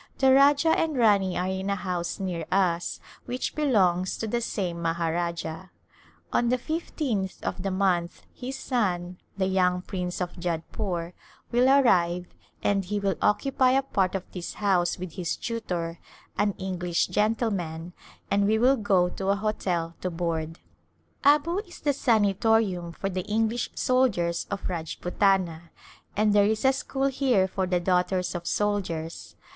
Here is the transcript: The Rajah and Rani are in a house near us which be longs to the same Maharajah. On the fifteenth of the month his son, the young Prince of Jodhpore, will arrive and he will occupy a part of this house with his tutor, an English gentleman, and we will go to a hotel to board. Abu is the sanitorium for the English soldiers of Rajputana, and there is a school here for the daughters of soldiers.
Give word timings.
The 0.17 0.33
Rajah 0.33 0.69
and 0.69 0.97
Rani 0.97 1.37
are 1.37 1.45
in 1.47 1.69
a 1.69 1.75
house 1.75 2.19
near 2.19 2.43
us 2.51 2.99
which 3.25 3.53
be 3.53 3.65
longs 3.65 4.17
to 4.17 4.27
the 4.27 4.41
same 4.41 4.81
Maharajah. 4.81 5.69
On 6.33 6.49
the 6.49 6.57
fifteenth 6.57 7.43
of 7.43 7.61
the 7.61 7.69
month 7.69 8.23
his 8.33 8.57
son, 8.57 9.19
the 9.37 9.45
young 9.45 9.83
Prince 9.83 10.19
of 10.19 10.33
Jodhpore, 10.39 11.13
will 11.51 11.69
arrive 11.69 12.25
and 12.63 12.83
he 12.85 12.99
will 12.99 13.13
occupy 13.21 13.73
a 13.73 13.83
part 13.83 14.15
of 14.15 14.23
this 14.31 14.55
house 14.55 14.97
with 14.97 15.11
his 15.13 15.35
tutor, 15.37 15.99
an 16.35 16.55
English 16.57 17.05
gentleman, 17.05 17.93
and 18.31 18.47
we 18.47 18.57
will 18.57 18.77
go 18.77 19.07
to 19.07 19.27
a 19.29 19.35
hotel 19.35 19.93
to 20.01 20.09
board. 20.09 20.57
Abu 21.23 21.59
is 21.59 21.79
the 21.79 21.93
sanitorium 21.93 22.91
for 22.91 23.07
the 23.07 23.21
English 23.27 23.69
soldiers 23.75 24.47
of 24.49 24.67
Rajputana, 24.67 25.69
and 26.17 26.33
there 26.33 26.47
is 26.47 26.65
a 26.65 26.73
school 26.73 27.05
here 27.05 27.47
for 27.47 27.67
the 27.67 27.79
daughters 27.79 28.33
of 28.33 28.47
soldiers. 28.47 29.35